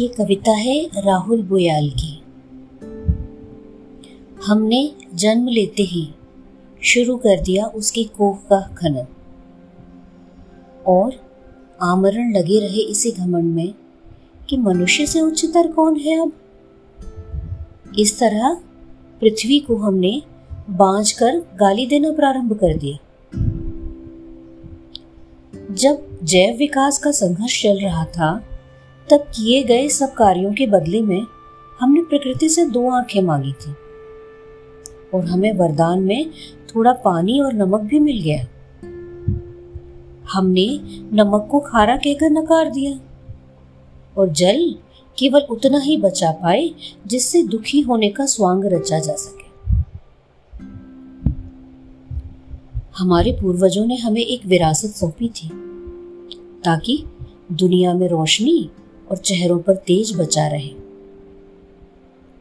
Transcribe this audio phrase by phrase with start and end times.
[0.00, 2.22] ये कविता है राहुल बोयाल की।
[4.46, 6.08] हमने जन्म लेते ही
[6.82, 9.06] शुरू कर दिया उसकी कोह का खनन।
[10.86, 11.12] और
[11.82, 13.74] आमरण लगे रहे इसी घमंड में
[14.48, 16.32] कि मनुष्य से उच्चतर कौन है अब?
[17.98, 18.60] इस तरह
[19.20, 20.22] पृथ्वी को हमने
[20.70, 22.98] बांझ कर गाली देना प्रारंभ कर दिया।
[25.74, 28.57] जब जैव विकास का संघर्ष चल रहा था
[29.10, 31.26] तब किए गए सब कार्यों के बदले में
[31.80, 33.74] हमने प्रकृति से दो आँखें मांगी थी।
[35.14, 36.30] और हमें वरदान में
[36.74, 38.46] थोड़ा पानी और नमक भी मिल गया।
[40.32, 40.80] हमने
[41.12, 43.00] नमक को खारा कहकर नकार दिया।
[44.18, 44.74] और जल
[45.18, 46.70] केवल उतना ही बचा पाए
[47.06, 49.48] जिससे दुखी होने का स्वांग रचा जा सके।
[52.96, 55.48] हमारे पूर्वजों ने हमें एक विरासत सौंपी थी
[56.64, 57.04] ताकि
[57.52, 58.70] दुनिया में रोशनी
[59.10, 60.70] और चेहरों पर तेज बचा रहे।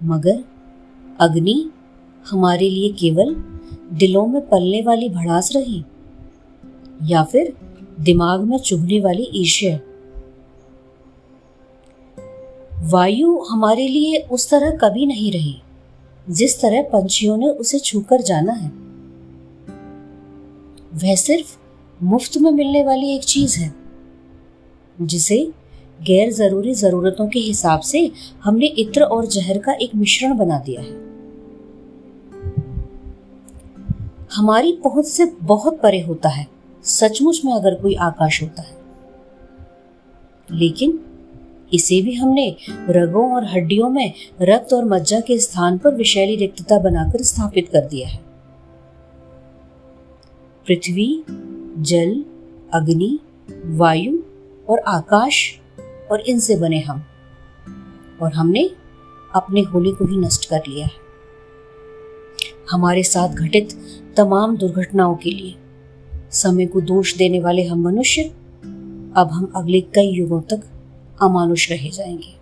[0.00, 0.44] मगर
[1.20, 1.70] अग्नि
[2.26, 3.34] हमारे लिए केवल
[3.92, 5.82] दिलों में पलने वाली भड़ास रही,
[7.02, 7.52] या फिर
[8.00, 9.78] दिमाग में चुभने वाली ईर्ष्या।
[12.90, 15.56] वायु हमारे लिए उस तरह कभी नहीं रही,
[16.30, 18.68] जिस तरह पंछियों ने उसे छूकर जाना है।
[20.94, 21.56] वह सिर्फ़
[22.00, 23.72] मुफ़्त में मिलने वाली एक चीज़ है,
[24.98, 25.52] जिसे
[26.02, 28.10] गैर ज़रूरी जरूरतों के हिसाब से
[28.42, 31.10] हमने इत्र और जहर का एक मिश्रण बना दिया है।
[34.34, 36.46] हमारी पहुँच से बहुत परे होता है।
[36.84, 38.80] सचमुच में अगर कोई आकाश होता है।
[40.52, 41.00] लेकिन
[41.72, 42.56] इसे भी हमने
[42.90, 44.12] रगों और हड्डियों में
[44.42, 48.20] रक्त और मज्जा के स्थान पर विषैली रिक्तता बनाकर स्थापित कर दिया है।
[50.66, 51.24] पृथ्वी,
[51.78, 52.24] जल,
[52.74, 53.18] अग्नि,
[53.64, 54.18] वायु
[54.68, 55.60] और आकाश
[56.10, 57.04] और इनसे बने हम।
[58.22, 58.70] और हमने
[59.34, 61.10] अपने होली को ही नष्ट कर लिया है।
[62.70, 63.68] हमारे साथ घटित
[64.16, 65.54] तमाम दुर्घटनाओं के लिए
[66.30, 68.22] समय को दोष देने वाले हम मनुष्य,
[69.16, 70.62] अब हम अगले कई युगों तक
[71.22, 72.39] अमानुष रहे जाएँगे।